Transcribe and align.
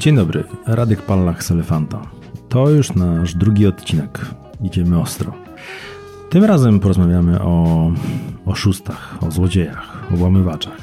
Dzień 0.00 0.16
dobry, 0.16 0.44
Radek 0.66 1.02
Pallach 1.02 1.44
z 1.44 1.50
Elefanta. 1.50 2.02
To 2.48 2.70
już 2.70 2.94
nasz 2.94 3.34
drugi 3.34 3.66
odcinek. 3.66 4.26
Idziemy 4.62 5.00
ostro. 5.00 5.32
Tym 6.30 6.44
razem 6.44 6.80
porozmawiamy 6.80 7.42
o 7.42 7.90
oszustach, 8.46 9.18
o 9.22 9.30
złodziejach, 9.30 10.12
o 10.14 10.16
włamywaczach. 10.16 10.76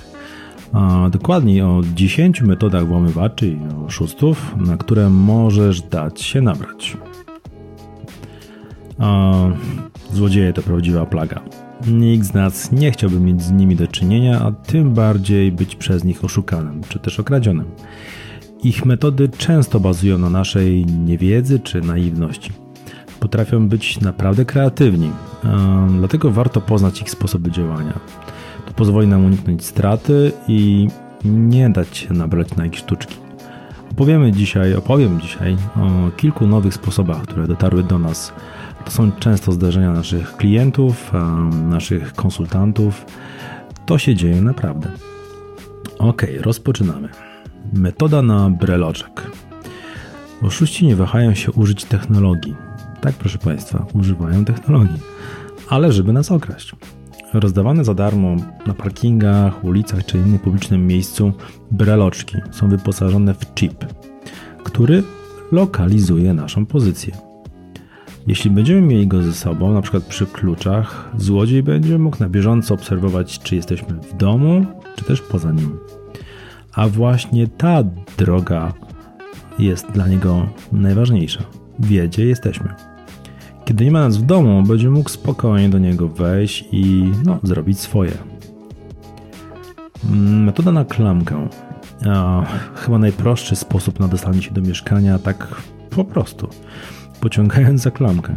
A 0.73 1.09
dokładniej 1.09 1.61
o 1.61 1.81
10 1.95 2.41
metodach 2.41 2.87
włamywaczy 2.87 3.47
i 3.47 3.57
oszustów, 3.85 4.55
na 4.57 4.77
które 4.77 5.09
możesz 5.09 5.81
dać 5.81 6.21
się 6.21 6.41
nabrać. 6.41 6.97
A 8.99 9.33
złodzieje 10.13 10.53
to 10.53 10.61
prawdziwa 10.61 11.05
plaga. 11.05 11.41
Nikt 11.87 12.25
z 12.25 12.33
nas 12.33 12.71
nie 12.71 12.91
chciałby 12.91 13.19
mieć 13.19 13.41
z 13.41 13.51
nimi 13.51 13.75
do 13.75 13.87
czynienia, 13.87 14.39
a 14.41 14.51
tym 14.51 14.93
bardziej 14.93 15.51
być 15.51 15.75
przez 15.75 16.03
nich 16.03 16.23
oszukanym 16.23 16.81
czy 16.89 16.99
też 16.99 17.19
okradzionym. 17.19 17.65
Ich 18.63 18.85
metody 18.85 19.29
często 19.29 19.79
bazują 19.79 20.17
na 20.17 20.29
naszej 20.29 20.85
niewiedzy 20.85 21.59
czy 21.59 21.81
naiwności. 21.81 22.51
Potrafią 23.19 23.67
być 23.67 24.01
naprawdę 24.01 24.45
kreatywni, 24.45 25.11
dlatego 25.97 26.31
warto 26.31 26.61
poznać 26.61 27.01
ich 27.01 27.09
sposoby 27.09 27.51
działania. 27.51 27.99
To 28.65 28.73
pozwoli 28.73 29.07
nam 29.07 29.25
uniknąć 29.25 29.65
straty 29.65 30.31
i 30.47 30.87
nie 31.25 31.69
dać 31.69 31.97
się 31.97 32.13
nabrać 32.13 32.55
na 32.55 32.65
ich 32.65 32.75
sztuczki. 32.75 33.15
Opowiemy 33.91 34.31
dzisiaj, 34.31 34.75
opowiem 34.75 35.21
dzisiaj 35.21 35.57
o 35.75 36.11
kilku 36.17 36.47
nowych 36.47 36.73
sposobach, 36.73 37.21
które 37.21 37.47
dotarły 37.47 37.83
do 37.83 37.99
nas. 37.99 38.33
To 38.85 38.91
są 38.91 39.11
często 39.11 39.51
zdarzenia 39.51 39.91
naszych 39.91 40.37
klientów, 40.37 41.11
naszych 41.69 42.13
konsultantów. 42.13 43.05
To 43.85 43.97
się 43.97 44.15
dzieje 44.15 44.41
naprawdę. 44.41 44.89
Ok, 45.99 46.21
rozpoczynamy. 46.41 47.09
Metoda 47.73 48.21
na 48.21 48.49
breloczek. 48.49 49.31
Oszuści 50.41 50.85
nie 50.85 50.95
wahają 50.95 51.33
się 51.33 51.51
użyć 51.51 51.85
technologii. 51.85 52.55
Tak, 53.01 53.15
proszę 53.15 53.37
Państwa, 53.37 53.85
używają 53.93 54.45
technologii, 54.45 54.99
ale 55.69 55.91
żeby 55.91 56.13
nas 56.13 56.31
okraść. 56.31 56.75
Rozdawane 57.33 57.83
za 57.83 57.93
darmo 57.93 58.35
na 58.67 58.73
parkingach, 58.73 59.63
ulicach 59.63 60.05
czy 60.05 60.17
innym 60.17 60.39
publicznym 60.39 60.87
miejscu 60.87 61.33
breloczki 61.71 62.37
są 62.51 62.69
wyposażone 62.69 63.33
w 63.33 63.53
chip, 63.53 63.85
który 64.63 65.03
lokalizuje 65.51 66.33
naszą 66.33 66.65
pozycję. 66.65 67.17
Jeśli 68.27 68.51
będziemy 68.51 68.81
mieli 68.81 69.07
go 69.07 69.21
ze 69.21 69.33
sobą, 69.33 69.73
na 69.73 69.81
przykład 69.81 70.03
przy 70.03 70.25
kluczach, 70.25 71.11
złodziej 71.17 71.63
będzie 71.63 71.97
mógł 71.97 72.17
na 72.19 72.29
bieżąco 72.29 72.73
obserwować, 72.73 73.39
czy 73.39 73.55
jesteśmy 73.55 73.93
w 73.93 74.17
domu, 74.17 74.65
czy 74.95 75.05
też 75.05 75.21
poza 75.21 75.51
nim. 75.51 75.77
A 76.77 76.87
właśnie 76.87 77.47
ta 77.47 77.83
droga 78.17 78.73
jest 79.59 79.91
dla 79.91 80.07
niego 80.07 80.47
najważniejsza. 80.71 81.43
Wie, 81.79 82.07
gdzie 82.07 82.25
jesteśmy. 82.25 82.73
Kiedy 83.65 83.85
nie 83.85 83.91
ma 83.91 83.99
nas 83.99 84.17
w 84.17 84.21
domu, 84.21 84.63
będzie 84.63 84.89
mógł 84.89 85.09
spokojnie 85.09 85.69
do 85.69 85.79
niego 85.79 86.07
wejść 86.07 86.65
i 86.71 87.11
no, 87.25 87.39
zrobić 87.43 87.79
swoje. 87.79 88.11
Mm, 90.09 90.43
metoda 90.43 90.71
na 90.71 90.85
klamkę. 90.85 91.47
A, 92.09 92.45
chyba 92.75 92.97
najprostszy 92.97 93.55
sposób 93.55 93.99
na 93.99 94.07
dostanie 94.07 94.41
się 94.41 94.51
do 94.51 94.61
mieszkania, 94.61 95.19
tak 95.19 95.61
po 95.89 96.03
prostu, 96.03 96.47
pociągając 97.19 97.81
za 97.81 97.91
klamkę. 97.91 98.35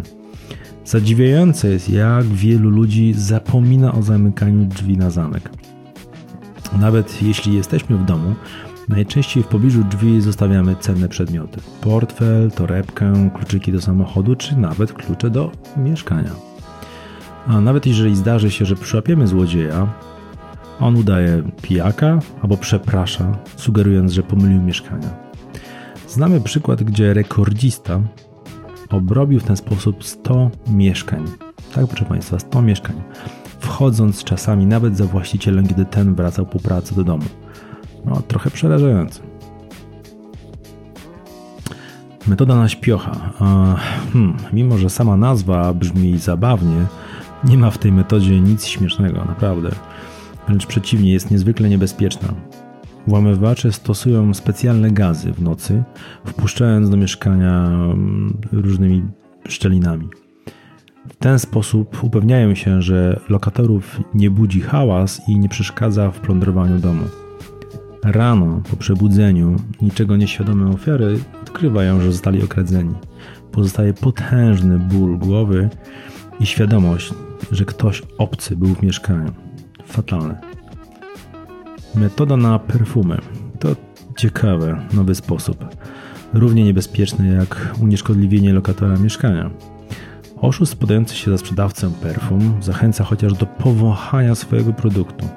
Zadziwiające 0.84 1.68
jest, 1.68 1.90
jak 1.90 2.24
wielu 2.24 2.70
ludzi 2.70 3.14
zapomina 3.16 3.94
o 3.94 4.02
zamykaniu 4.02 4.64
drzwi 4.64 4.96
na 4.96 5.10
zamek. 5.10 5.59
Nawet 6.78 7.22
jeśli 7.22 7.54
jesteśmy 7.54 7.96
w 7.96 8.04
domu, 8.04 8.34
najczęściej 8.88 9.42
w 9.42 9.46
pobliżu 9.46 9.84
drzwi 9.84 10.20
zostawiamy 10.20 10.76
cenne 10.76 11.08
przedmioty: 11.08 11.60
portfel, 11.80 12.50
torebkę, 12.50 13.30
kluczyki 13.34 13.72
do 13.72 13.80
samochodu, 13.80 14.36
czy 14.36 14.56
nawet 14.56 14.92
klucze 14.92 15.30
do 15.30 15.50
mieszkania. 15.76 16.30
A 17.46 17.60
nawet 17.60 17.86
jeżeli 17.86 18.16
zdarzy 18.16 18.50
się, 18.50 18.64
że 18.64 18.76
przyłapiemy 18.76 19.26
złodzieja, 19.26 19.86
on 20.80 20.96
udaje 20.96 21.42
pijaka 21.62 22.18
albo 22.42 22.56
przeprasza, 22.56 23.38
sugerując, 23.56 24.12
że 24.12 24.22
pomylił 24.22 24.62
mieszkania. 24.62 25.08
Znamy 26.08 26.40
przykład, 26.40 26.82
gdzie 26.82 27.14
rekordzista 27.14 28.00
obrobił 28.90 29.40
w 29.40 29.44
ten 29.44 29.56
sposób 29.56 30.04
100 30.04 30.50
mieszkań. 30.70 31.24
Tak, 31.74 31.86
proszę 31.86 32.04
Państwa, 32.04 32.38
100 32.38 32.62
mieszkań 32.62 33.02
wchodząc 33.80 34.24
czasami 34.24 34.66
nawet 34.66 34.96
za 34.96 35.04
właścicielem, 35.04 35.66
kiedy 35.66 35.84
ten 35.84 36.14
wracał 36.14 36.46
po 36.46 36.58
pracy 36.58 36.94
do 36.94 37.04
domu. 37.04 37.24
No, 38.04 38.22
trochę 38.28 38.50
przerażające. 38.50 39.20
Metoda 42.26 42.56
na 42.56 42.68
śpiocha. 42.68 43.32
Hmm, 44.12 44.36
mimo, 44.52 44.78
że 44.78 44.90
sama 44.90 45.16
nazwa 45.16 45.74
brzmi 45.74 46.18
zabawnie, 46.18 46.86
nie 47.44 47.58
ma 47.58 47.70
w 47.70 47.78
tej 47.78 47.92
metodzie 47.92 48.40
nic 48.40 48.66
śmiesznego, 48.66 49.24
naprawdę. 49.24 49.70
Wręcz 50.46 50.66
przeciwnie, 50.66 51.12
jest 51.12 51.30
niezwykle 51.30 51.68
niebezpieczna. 51.68 52.28
Włamywacze 53.06 53.72
stosują 53.72 54.34
specjalne 54.34 54.90
gazy 54.90 55.32
w 55.32 55.42
nocy, 55.42 55.82
wpuszczając 56.24 56.90
do 56.90 56.96
mieszkania 56.96 57.66
mm, 57.66 58.40
różnymi 58.52 59.02
szczelinami. 59.48 60.08
W 61.08 61.16
ten 61.16 61.38
sposób 61.38 62.04
upewniają 62.04 62.54
się, 62.54 62.82
że 62.82 63.20
lokatorów 63.28 64.00
nie 64.14 64.30
budzi 64.30 64.60
hałas 64.60 65.20
i 65.28 65.38
nie 65.38 65.48
przeszkadza 65.48 66.10
w 66.10 66.20
plądrowaniu 66.20 66.78
domu. 66.78 67.04
Rano, 68.04 68.62
po 68.70 68.76
przebudzeniu, 68.76 69.56
niczego 69.82 70.16
nieświadome 70.16 70.70
ofiary 70.70 71.18
odkrywają, 71.42 72.00
że 72.00 72.12
zostali 72.12 72.42
okradzeni. 72.42 72.94
Pozostaje 73.52 73.94
potężny 73.94 74.78
ból 74.78 75.18
głowy 75.18 75.68
i 76.40 76.46
świadomość, 76.46 77.14
że 77.52 77.64
ktoś 77.64 78.02
obcy 78.18 78.56
był 78.56 78.74
w 78.74 78.82
mieszkaniu. 78.82 79.32
Fatalne. 79.84 80.40
Metoda 81.94 82.36
na 82.36 82.58
perfumy 82.58 83.18
to 83.58 83.76
ciekawy, 84.16 84.76
nowy 84.92 85.14
sposób. 85.14 85.64
Równie 86.34 86.64
niebezpieczny 86.64 87.34
jak 87.34 87.74
unieszkodliwienie 87.80 88.52
lokatora 88.52 88.96
mieszkania. 88.96 89.50
Oszust 90.40 90.76
podający 90.76 91.16
się 91.16 91.30
za 91.30 91.38
sprzedawcę 91.38 91.90
perfum 92.02 92.54
zachęca 92.60 93.04
chociaż 93.04 93.32
do 93.32 93.46
powąchania 93.46 94.34
swojego 94.34 94.72
produktu. 94.72 95.28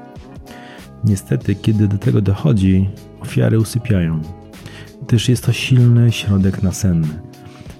Niestety, 1.03 1.55
kiedy 1.55 1.87
do 1.87 1.97
tego 1.97 2.21
dochodzi, 2.21 2.89
ofiary 3.21 3.59
usypiają, 3.59 4.21
gdyż 5.07 5.29
jest 5.29 5.45
to 5.45 5.53
silny 5.53 6.11
środek 6.11 6.63
nasenny. 6.63 7.21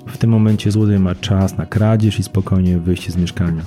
W 0.07 0.17
tym 0.17 0.29
momencie 0.29 0.71
złodziej 0.71 0.99
ma 0.99 1.15
czas 1.15 1.57
na 1.57 1.65
kradzież 1.65 2.19
i 2.19 2.23
spokojnie 2.23 2.79
wyjście 2.79 3.11
z 3.11 3.17
mieszkania. 3.17 3.61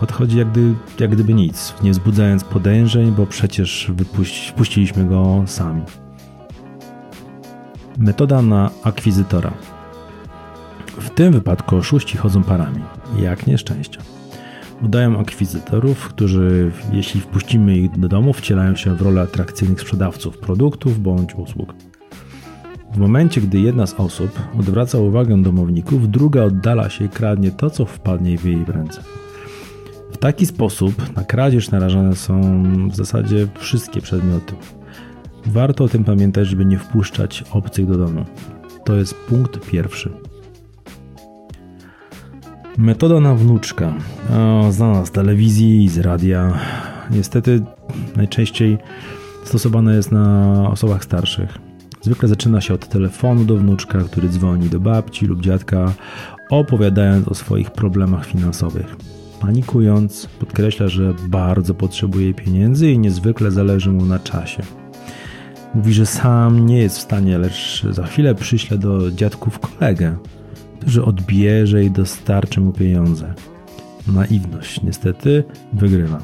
Odchodzi 0.00 0.38
jak, 0.38 0.50
gdy, 0.50 0.74
jak 1.00 1.10
gdyby 1.10 1.34
nic, 1.34 1.74
nie 1.82 1.90
wzbudzając 1.90 2.44
podejrzeń, 2.44 3.12
bo 3.12 3.26
przecież 3.26 3.90
wypuści, 3.94 4.50
wpuściliśmy 4.50 5.04
go 5.04 5.42
sami. 5.46 5.82
Metoda 7.98 8.42
na 8.42 8.70
akwizytora. 8.82 9.52
W 10.98 11.10
tym 11.10 11.32
wypadku 11.32 11.76
oszuści 11.76 12.16
chodzą 12.16 12.42
parami, 12.42 12.80
jak 13.20 13.46
nieszczęścia. 13.46 14.00
Udają 14.82 15.18
akwizytorów, 15.18 16.08
którzy, 16.08 16.72
jeśli 16.92 17.20
wpuścimy 17.20 17.78
ich 17.78 17.98
do 17.98 18.08
domu, 18.08 18.32
wcielają 18.32 18.76
się 18.76 18.96
w 18.96 19.02
rolę 19.02 19.20
atrakcyjnych 19.20 19.80
sprzedawców 19.80 20.38
produktów 20.38 21.02
bądź 21.02 21.34
usług. 21.34 21.74
W 22.92 22.98
momencie, 22.98 23.40
gdy 23.40 23.60
jedna 23.60 23.86
z 23.86 23.94
osób 23.94 24.40
odwraca 24.58 24.98
uwagę 24.98 25.42
domowników, 25.42 26.10
druga 26.10 26.44
oddala 26.44 26.90
się 26.90 27.04
i 27.04 27.08
kradnie 27.08 27.50
to, 27.50 27.70
co 27.70 27.84
wpadnie 27.84 28.38
w 28.38 28.44
jej 28.44 28.64
ręce. 28.64 29.02
W 30.12 30.16
taki 30.16 30.46
sposób 30.46 31.16
na 31.16 31.24
kradzież 31.24 31.70
narażane 31.70 32.16
są 32.16 32.62
w 32.90 32.96
zasadzie 32.96 33.48
wszystkie 33.58 34.00
przedmioty. 34.00 34.54
Warto 35.46 35.84
o 35.84 35.88
tym 35.88 36.04
pamiętać, 36.04 36.48
żeby 36.48 36.64
nie 36.64 36.78
wpuszczać 36.78 37.44
obcych 37.50 37.86
do 37.86 37.98
domu. 37.98 38.24
To 38.84 38.94
jest 38.94 39.14
punkt 39.14 39.70
pierwszy. 39.70 40.31
Metoda 42.78 43.20
na 43.20 43.34
wnuczka. 43.34 43.94
Znana 44.70 45.06
z 45.06 45.10
telewizji 45.10 45.88
z 45.88 45.98
radia. 45.98 46.58
Niestety 47.10 47.62
najczęściej 48.16 48.78
stosowana 49.44 49.94
jest 49.94 50.12
na 50.12 50.68
osobach 50.70 51.04
starszych. 51.04 51.58
Zwykle 52.00 52.28
zaczyna 52.28 52.60
się 52.60 52.74
od 52.74 52.88
telefonu 52.88 53.44
do 53.44 53.56
wnuczka, 53.56 53.98
który 53.98 54.28
dzwoni 54.28 54.68
do 54.68 54.80
babci 54.80 55.26
lub 55.26 55.40
dziadka, 55.40 55.92
opowiadając 56.50 57.28
o 57.28 57.34
swoich 57.34 57.70
problemach 57.70 58.26
finansowych. 58.26 58.96
Panikując, 59.40 60.28
podkreśla, 60.40 60.88
że 60.88 61.14
bardzo 61.28 61.74
potrzebuje 61.74 62.34
pieniędzy 62.34 62.90
i 62.90 62.98
niezwykle 62.98 63.50
zależy 63.50 63.90
mu 63.90 64.04
na 64.04 64.18
czasie. 64.18 64.62
Mówi, 65.74 65.92
że 65.92 66.06
sam 66.06 66.66
nie 66.66 66.78
jest 66.78 66.98
w 66.98 67.02
stanie, 67.02 67.38
lecz 67.38 67.86
za 67.90 68.06
chwilę 68.06 68.34
przyśle 68.34 68.78
do 68.78 69.10
dziadków 69.10 69.58
kolegę, 69.58 70.16
że 70.86 71.04
odbierze 71.04 71.84
i 71.84 71.90
dostarczy 71.90 72.60
mu 72.60 72.72
pieniądze. 72.72 73.34
Naiwność 74.06 74.82
niestety 74.82 75.44
wygrywa. 75.72 76.18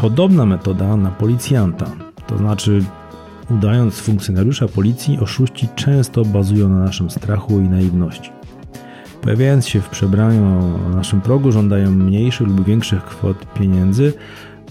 Podobna 0.00 0.46
metoda 0.46 0.96
na 0.96 1.10
policjanta, 1.10 1.86
to 2.26 2.38
znaczy 2.38 2.84
udając 3.50 3.98
funkcjonariusza 3.98 4.68
policji, 4.68 5.18
oszuści 5.18 5.68
często 5.74 6.24
bazują 6.24 6.68
na 6.68 6.78
naszym 6.78 7.10
strachu 7.10 7.60
i 7.60 7.68
naiwności. 7.68 8.30
Pojawiając 9.22 9.68
się 9.68 9.80
w 9.80 9.88
przebraniu 9.88 10.42
na 10.88 10.96
naszym 10.96 11.20
progu, 11.20 11.52
żądają 11.52 11.90
mniejszych 11.90 12.46
lub 12.46 12.64
większych 12.64 13.04
kwot 13.04 13.54
pieniędzy, 13.54 14.12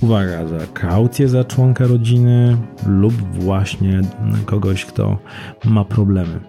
uwaga, 0.02 0.48
za 0.48 0.60
kaucję 0.74 1.30
za 1.30 1.44
członka 1.44 1.88
rodziny 1.88 2.58
lub 2.88 3.14
właśnie 3.14 4.02
kogoś, 4.46 4.86
kto 4.86 5.18
ma 5.66 5.86
problemy. 5.86 6.40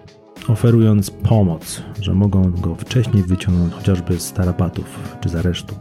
Oferując 0.47 1.11
pomoc, 1.11 1.81
że 2.01 2.13
mogą 2.13 2.51
go 2.51 2.75
wcześniej 2.75 3.23
wyciągnąć 3.23 3.73
chociażby 3.73 4.19
z 4.19 4.33
tarapatów 4.33 5.17
czy 5.21 5.29
z 5.29 5.35
aresztu. 5.35 5.75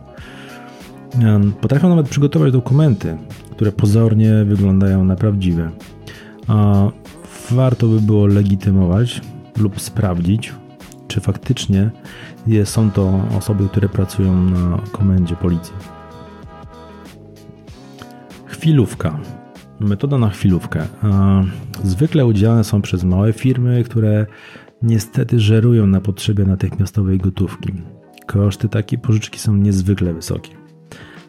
Potrafią 1.61 1.89
nawet 1.89 2.09
przygotować 2.09 2.53
dokumenty, 2.53 3.17
które 3.51 3.73
pozornie 3.73 4.45
wyglądają 4.45 5.05
na 5.05 5.17
prawdziwe. 5.17 5.71
Warto 7.51 7.87
by 7.87 8.01
było 8.01 8.27
legitymować 8.27 9.21
lub 9.59 9.81
sprawdzić, 9.81 10.55
czy 11.09 11.21
faktycznie 11.21 11.91
są 12.65 12.91
to 12.91 13.21
osoby, 13.39 13.69
które 13.69 13.89
pracują 13.89 14.35
na 14.35 14.79
komendzie 14.93 15.37
policji. 15.37 15.75
Chwilówka. 18.47 19.19
Metoda 19.81 20.19
na 20.19 20.31
chwilówkę. 20.31 20.87
Zwykle 21.85 22.27
udzielane 22.27 22.65
są 22.65 22.83
przez 22.83 23.05
małe 23.05 23.33
firmy, 23.33 23.85
które 23.85 24.27
niestety 24.83 25.41
żerują 25.41 25.87
na 25.87 26.01
potrzebie 26.01 26.45
natychmiastowej 26.45 27.19
gotówki. 27.19 27.73
Koszty 28.27 28.69
takiej 28.69 28.99
pożyczki 28.99 29.39
są 29.39 29.57
niezwykle 29.57 30.15
wysokie. 30.15 30.51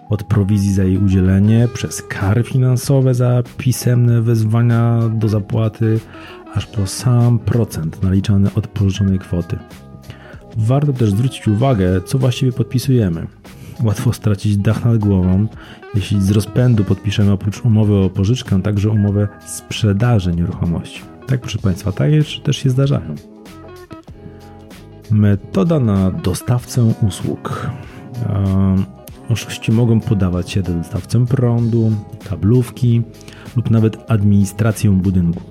Od 0.09 0.24
prowizji 0.24 0.74
za 0.74 0.83
jej 0.83 0.98
udzielenie, 0.98 1.68
przez 1.74 2.01
kary 2.01 2.44
finansowe 2.44 3.13
za 3.13 3.44
pisemne 3.57 4.21
wezwania 4.21 5.00
do 5.13 5.27
zapłaty, 5.27 6.00
aż 6.53 6.65
po 6.65 6.88
sam 6.88 7.39
procent 7.39 8.03
naliczany 8.03 8.50
od 8.56 8.68
pożyczonej 8.68 9.19
kwoty. 9.19 9.57
Warto 10.57 10.94
też 10.94 11.09
zwrócić 11.09 11.48
uwagę, 11.48 12.01
co 12.01 12.18
właściwie 12.18 12.51
podpisujemy. 12.51 13.27
Łatwo 13.83 14.13
stracić 14.13 14.57
dach 14.57 14.86
nad 14.86 14.98
głową, 14.98 15.48
jeśli 15.95 16.22
z 16.22 16.31
rozpędu 16.31 16.83
podpiszemy 16.83 17.31
oprócz 17.31 17.66
umowy 17.66 17.95
o 17.95 18.10
pożyczkę 18.10 18.62
także 18.62 18.89
umowę 18.89 19.28
sprzedaży 19.45 20.36
nieruchomości. 20.36 21.01
Tak, 21.28 21.42
proszę 21.42 21.60
Państwa, 21.60 21.92
takie 21.92 22.24
też 22.44 22.57
się 22.57 22.69
zdarzają. 22.69 23.16
Metoda 25.12 25.80
na 25.80 26.12
dostawcę 26.12 26.94
usług. 27.07 27.69
Oszuści 29.30 29.72
mogą 29.72 30.00
podawać 30.00 30.51
się 30.51 30.62
do 30.62 30.74
dostawcę 30.74 31.25
prądu, 31.25 31.92
kablówki 32.30 33.01
lub 33.56 33.72
nawet 33.72 34.12
administrację 34.12 34.92
budynku 34.92 35.42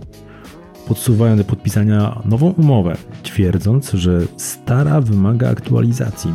podsuwają 0.91 1.37
do 1.37 1.45
podpisania 1.45 2.23
nową 2.25 2.51
umowę, 2.51 2.97
twierdząc, 3.23 3.93
że 3.93 4.21
stara 4.37 5.01
wymaga 5.01 5.51
aktualizacji. 5.51 6.33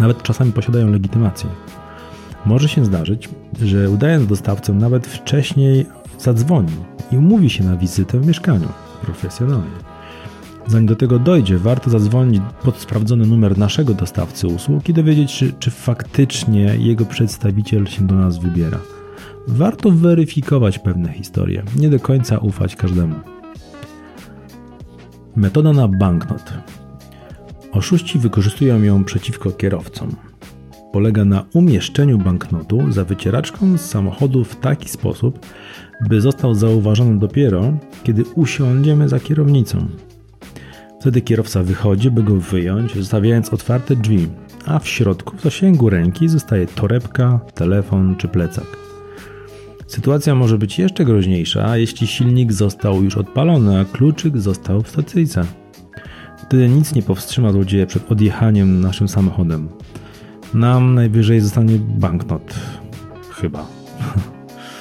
Nawet 0.00 0.22
czasami 0.22 0.52
posiadają 0.52 0.90
legitymację. 0.90 1.50
Może 2.46 2.68
się 2.68 2.84
zdarzyć, 2.84 3.28
że 3.62 3.90
udając 3.90 4.26
dostawcę 4.26 4.72
nawet 4.72 5.06
wcześniej 5.06 5.86
zadzwoni 6.18 6.72
i 7.12 7.16
umówi 7.16 7.50
się 7.50 7.64
na 7.64 7.76
wizytę 7.76 8.20
w 8.20 8.26
mieszkaniu 8.26 8.68
profesjonalnie. 9.02 9.88
Zanim 10.66 10.86
do 10.86 10.96
tego 10.96 11.18
dojdzie, 11.18 11.58
warto 11.58 11.90
zadzwonić 11.90 12.42
pod 12.62 12.76
sprawdzony 12.76 13.26
numer 13.26 13.58
naszego 13.58 13.94
dostawcy 13.94 14.46
usług 14.46 14.88
i 14.88 14.94
dowiedzieć 14.94 15.30
się, 15.30 15.52
czy 15.58 15.70
faktycznie 15.70 16.76
jego 16.78 17.04
przedstawiciel 17.04 17.86
się 17.86 18.06
do 18.06 18.14
nas 18.14 18.38
wybiera 18.38 18.78
warto 19.48 19.90
weryfikować 19.90 20.78
pewne 20.78 21.12
historie, 21.12 21.62
nie 21.76 21.88
do 21.88 22.00
końca 22.00 22.38
ufać 22.38 22.76
każdemu. 22.76 23.14
Metoda 25.36 25.72
na 25.72 25.88
banknot. 25.88 26.52
Oszuści 27.72 28.18
wykorzystują 28.18 28.82
ją 28.82 29.04
przeciwko 29.04 29.50
kierowcom. 29.50 30.16
Polega 30.92 31.24
na 31.24 31.44
umieszczeniu 31.54 32.18
banknotu 32.18 32.92
za 32.92 33.04
wycieraczką 33.04 33.78
z 33.78 33.80
samochodu 33.80 34.44
w 34.44 34.56
taki 34.56 34.88
sposób, 34.88 35.46
by 36.08 36.20
został 36.20 36.54
zauważony 36.54 37.18
dopiero, 37.18 37.72
kiedy 38.04 38.24
usiądziemy 38.34 39.08
za 39.08 39.20
kierownicą. 39.20 39.86
Wtedy 41.00 41.20
kierowca 41.20 41.62
wychodzi, 41.62 42.10
by 42.10 42.22
go 42.22 42.36
wyjąć, 42.36 42.94
zostawiając 42.94 43.52
otwarte 43.52 43.96
drzwi, 43.96 44.26
a 44.66 44.78
w 44.78 44.88
środku 44.88 45.36
w 45.36 45.42
zasięgu 45.42 45.90
ręki 45.90 46.28
zostaje 46.28 46.66
torebka, 46.66 47.40
telefon 47.54 48.16
czy 48.16 48.28
plecak. 48.28 48.66
Sytuacja 49.86 50.34
może 50.34 50.58
być 50.58 50.78
jeszcze 50.78 51.04
groźniejsza, 51.04 51.76
jeśli 51.76 52.06
silnik 52.06 52.52
został 52.52 53.02
już 53.02 53.16
odpalony, 53.16 53.80
a 53.80 53.84
kluczyk 53.84 54.38
został 54.38 54.82
w 54.82 54.88
stacyjce. 54.88 55.44
Wtedy 56.48 56.68
nic 56.68 56.94
nie 56.94 57.02
powstrzyma 57.02 57.52
złodzieja 57.52 57.86
przed 57.86 58.12
odjechaniem 58.12 58.80
naszym 58.80 59.08
samochodem. 59.08 59.68
Nam 60.54 60.94
najwyżej 60.94 61.40
zostanie 61.40 61.78
banknot. 61.78 62.54
Chyba. 63.30 63.66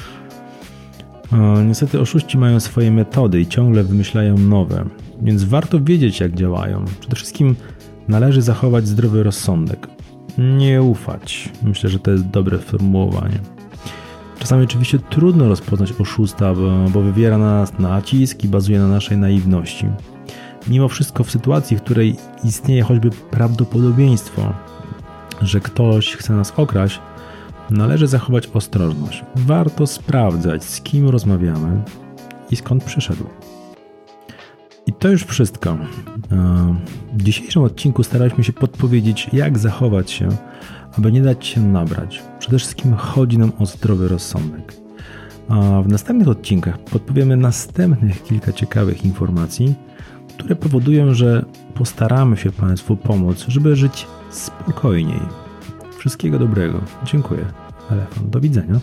niestety 1.67 1.99
oszuści 1.99 2.37
mają 2.37 2.59
swoje 2.59 2.91
metody 2.91 3.41
i 3.41 3.47
ciągle 3.47 3.83
wymyślają 3.83 4.37
nowe, 4.37 4.85
więc 5.21 5.43
warto 5.43 5.81
wiedzieć 5.81 6.19
jak 6.19 6.33
działają. 6.33 6.85
Przede 6.99 7.15
wszystkim 7.15 7.55
należy 8.07 8.41
zachować 8.41 8.87
zdrowy 8.87 9.23
rozsądek. 9.23 9.87
Nie 10.37 10.81
ufać. 10.81 11.49
Myślę, 11.63 11.89
że 11.89 11.99
to 11.99 12.11
jest 12.11 12.27
dobre 12.27 12.59
sformułowanie. 12.59 13.39
Czasami 14.39 14.63
oczywiście 14.63 14.99
trudno 14.99 15.49
rozpoznać 15.49 15.93
oszusta, 15.99 16.53
bo 16.93 17.01
wywiera 17.01 17.37
na 17.37 17.59
nas 17.59 17.79
nacisk 17.79 18.43
i 18.43 18.47
bazuje 18.47 18.79
na 18.79 18.87
naszej 18.87 19.17
naiwności. 19.17 19.85
Mimo 20.67 20.87
wszystko 20.87 21.23
w 21.23 21.31
sytuacji, 21.31 21.77
w 21.77 21.81
której 21.81 22.15
istnieje 22.43 22.83
choćby 22.83 23.09
prawdopodobieństwo, 23.09 24.53
że 25.41 25.59
ktoś 25.59 26.15
chce 26.15 26.33
nas 26.33 26.53
okraść, 26.57 26.99
należy 27.69 28.07
zachować 28.07 28.47
ostrożność. 28.53 29.23
Warto 29.35 29.87
sprawdzać, 29.87 30.63
z 30.63 30.81
kim 30.81 31.09
rozmawiamy 31.09 31.81
i 32.51 32.55
skąd 32.55 32.83
przyszedł. 32.83 33.23
I 34.85 34.93
to 34.93 35.09
już 35.09 35.23
wszystko. 35.23 35.69
E, 35.69 35.77
w 37.13 37.23
dzisiejszym 37.23 37.63
odcinku 37.63 38.03
staraliśmy 38.03 38.43
się 38.43 38.53
podpowiedzieć, 38.53 39.29
jak 39.33 39.57
zachować 39.57 40.11
się, 40.11 40.29
aby 40.97 41.11
nie 41.11 41.21
dać 41.21 41.45
się 41.45 41.61
nabrać. 41.61 42.23
Przede 42.39 42.57
wszystkim 42.57 42.93
chodzi 42.93 43.37
nam 43.37 43.51
o 43.59 43.65
zdrowy 43.65 44.07
rozsądek. 44.07 44.73
A 45.49 45.81
w 45.81 45.87
następnych 45.87 46.27
odcinkach 46.27 46.79
podpowiemy 46.79 47.37
następnych 47.37 48.23
kilka 48.23 48.53
ciekawych 48.53 49.05
informacji, 49.05 49.75
które 50.37 50.55
powodują, 50.55 51.13
że 51.13 51.45
postaramy 51.73 52.37
się 52.37 52.51
Państwu 52.51 52.97
pomóc, 52.97 53.45
żeby 53.47 53.75
żyć 53.75 54.07
spokojniej. 54.29 55.19
Wszystkiego 55.97 56.39
dobrego. 56.39 56.81
Dziękuję. 57.05 57.45
Telefon. 57.89 58.29
Do 58.29 58.39
widzenia. 58.39 58.79